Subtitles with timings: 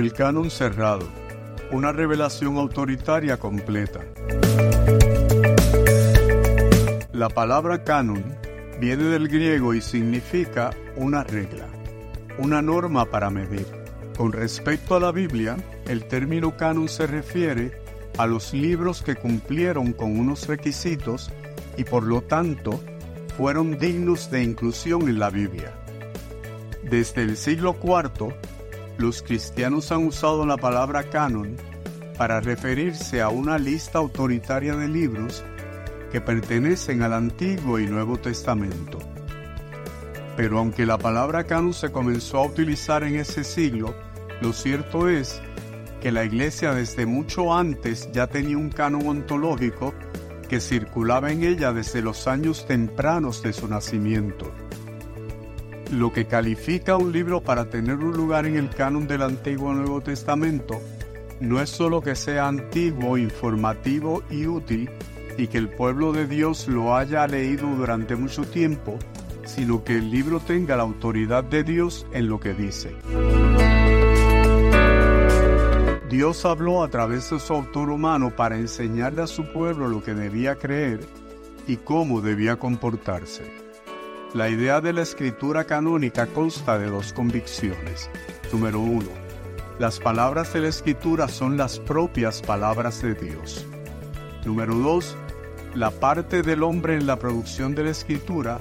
[0.00, 1.06] El canon cerrado,
[1.72, 4.00] una revelación autoritaria completa.
[7.12, 8.24] La palabra canon
[8.80, 11.68] viene del griego y significa una regla,
[12.38, 13.66] una norma para medir.
[14.16, 17.72] Con respecto a la Biblia, el término canon se refiere
[18.16, 21.30] a los libros que cumplieron con unos requisitos
[21.76, 22.80] y por lo tanto
[23.36, 25.74] fueron dignos de inclusión en la Biblia.
[26.84, 28.34] Desde el siglo IV,
[29.00, 31.56] los cristianos han usado la palabra canon
[32.18, 35.42] para referirse a una lista autoritaria de libros
[36.12, 38.98] que pertenecen al Antiguo y Nuevo Testamento.
[40.36, 43.94] Pero aunque la palabra canon se comenzó a utilizar en ese siglo,
[44.42, 45.40] lo cierto es
[46.00, 49.94] que la Iglesia desde mucho antes ya tenía un canon ontológico
[50.48, 54.52] que circulaba en ella desde los años tempranos de su nacimiento.
[55.90, 60.00] Lo que califica un libro para tener un lugar en el canon del Antiguo Nuevo
[60.00, 60.80] Testamento
[61.40, 64.90] no es solo que sea antiguo, informativo y útil,
[65.36, 68.98] y que el pueblo de Dios lo haya leído durante mucho tiempo,
[69.44, 72.94] sino que el libro tenga la autoridad de Dios en lo que dice.
[76.10, 80.12] Dios habló a través de su autor humano para enseñarle a su pueblo lo que
[80.12, 81.00] debía creer
[81.66, 83.69] y cómo debía comportarse.
[84.32, 88.08] La idea de la escritura canónica consta de dos convicciones.
[88.52, 89.08] Número uno,
[89.80, 93.66] las palabras de la escritura son las propias palabras de Dios.
[94.44, 95.16] Número dos,
[95.74, 98.60] la parte del hombre en la producción de la escritura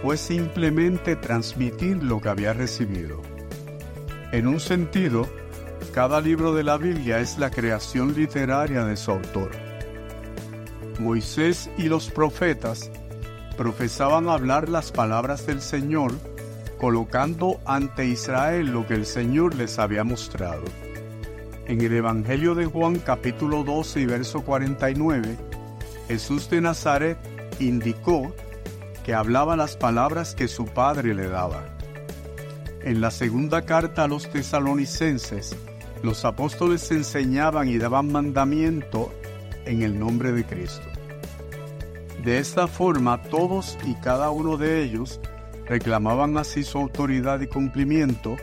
[0.00, 3.20] fue simplemente transmitir lo que había recibido.
[4.30, 5.28] En un sentido,
[5.92, 9.50] cada libro de la Biblia es la creación literaria de su autor.
[11.00, 12.92] Moisés y los profetas
[13.60, 16.14] profesaban hablar las palabras del Señor,
[16.78, 20.64] colocando ante Israel lo que el Señor les había mostrado.
[21.66, 25.36] En el Evangelio de Juan capítulo 12 y verso 49,
[26.08, 27.18] Jesús de Nazaret
[27.58, 28.34] indicó
[29.04, 31.62] que hablaba las palabras que su Padre le daba.
[32.82, 35.54] En la segunda carta a los tesalonicenses,
[36.02, 39.12] los apóstoles enseñaban y daban mandamiento
[39.66, 40.99] en el nombre de Cristo.
[42.24, 45.20] De esta forma todos y cada uno de ellos
[45.66, 48.36] reclamaban así su autoridad y cumplimiento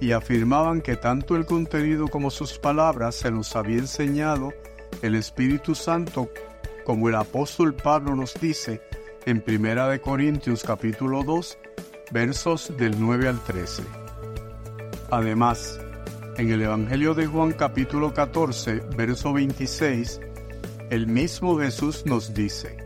[0.00, 4.52] y afirmaban que tanto el contenido como sus palabras se los había enseñado
[5.00, 6.28] el Espíritu Santo
[6.84, 8.82] como el apóstol Pablo nos dice
[9.24, 11.58] en 1 Corintios capítulo 2
[12.10, 13.82] versos del 9 al 13.
[15.10, 15.80] Además,
[16.36, 20.20] en el Evangelio de Juan capítulo 14, verso 26,
[20.90, 22.76] el mismo Jesús nos dice,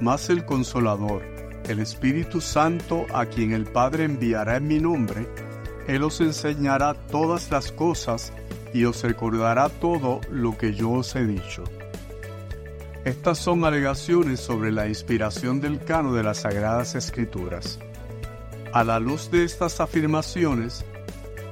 [0.00, 1.22] Mas el consolador,
[1.68, 5.26] el Espíritu Santo a quien el Padre enviará en mi nombre,
[5.86, 8.32] Él os enseñará todas las cosas
[8.74, 11.64] y os recordará todo lo que yo os he dicho.
[13.04, 17.78] Estas son alegaciones sobre la inspiración del cano de las Sagradas Escrituras.
[18.72, 20.84] A la luz de estas afirmaciones,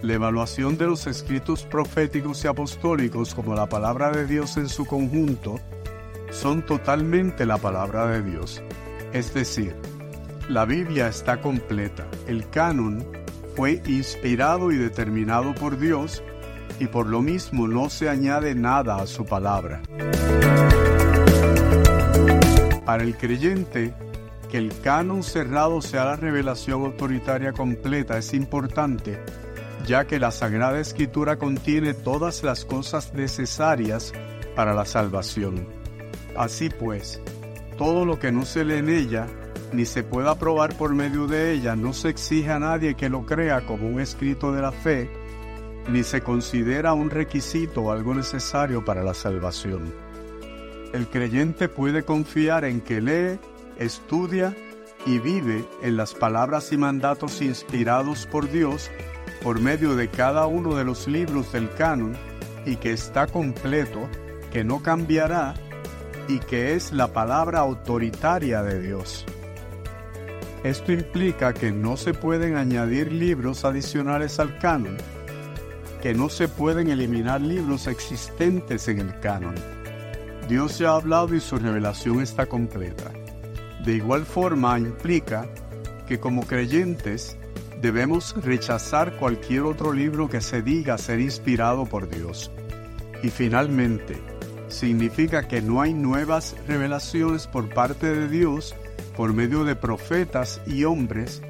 [0.03, 4.85] la evaluación de los escritos proféticos y apostólicos como la palabra de Dios en su
[4.85, 5.61] conjunto
[6.35, 8.63] son totalmente la palabra de Dios.
[9.13, 9.75] Es decir,
[10.49, 12.07] la Biblia está completa.
[12.27, 13.07] El canon
[13.57, 16.23] fue inspirado y determinado por Dios
[16.81, 19.81] y por lo mismo no se añade nada a su palabra.
[22.85, 23.95] Para el creyente,
[24.51, 29.19] que el canon cerrado sea la revelación autoritaria completa es importante
[29.87, 34.13] ya que la Sagrada Escritura contiene todas las cosas necesarias
[34.57, 35.84] para la salvación.
[36.37, 37.21] Así pues,
[37.77, 39.27] todo lo que no se lee en ella,
[39.73, 43.27] ni se pueda probar por medio de ella, no se exige a nadie que lo
[43.27, 45.11] crea como un escrito de la fe,
[45.89, 49.93] ni se considera un requisito o algo necesario para la salvación.
[50.93, 53.39] El creyente puede confiar en que lee,
[53.79, 54.57] estudia
[55.07, 58.91] y vive en las palabras y mandatos inspirados por Dios
[59.43, 62.17] por medio de cada uno de los libros del canon
[62.65, 64.09] y que está completo,
[64.53, 65.55] que no cambiará
[66.29, 69.25] y que es la palabra autoritaria de Dios.
[70.63, 74.97] Esto implica que no se pueden añadir libros adicionales al canon,
[76.01, 79.55] que no se pueden eliminar libros existentes en el canon.
[80.49, 83.11] Dios ya ha hablado y su revelación está completa.
[83.85, 85.47] De igual forma implica
[86.07, 87.37] que como creyentes
[87.83, 92.51] debemos rechazar cualquier otro libro que se diga ser inspirado por Dios.
[93.23, 94.19] Y finalmente,
[94.69, 98.75] significa que no hay nuevas revelaciones por parte de Dios
[99.17, 101.43] por medio de profetas y hombres,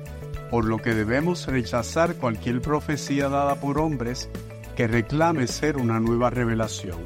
[0.51, 4.29] por lo que debemos rechazar cualquier profecía dada por hombres
[4.77, 6.99] que reclame ser una nueva revelación.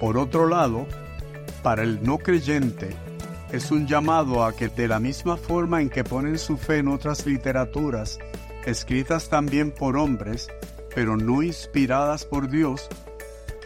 [0.00, 0.86] Por otro lado,
[1.62, 2.90] para el no creyente,
[3.52, 6.88] es un llamado a que de la misma forma en que ponen su fe en
[6.88, 8.18] otras literaturas,
[8.66, 10.48] escritas también por hombres,
[10.94, 12.88] pero no inspiradas por Dios,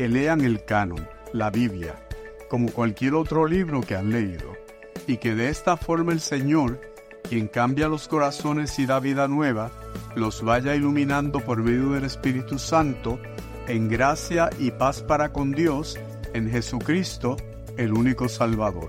[0.00, 1.94] que lean el canon, la Biblia,
[2.48, 4.56] como cualquier otro libro que han leído,
[5.06, 6.80] y que de esta forma el Señor,
[7.28, 9.70] quien cambia los corazones y da vida nueva,
[10.16, 13.18] los vaya iluminando por medio del Espíritu Santo
[13.68, 15.98] en gracia y paz para con Dios
[16.32, 17.36] en Jesucristo,
[17.76, 18.88] el único Salvador.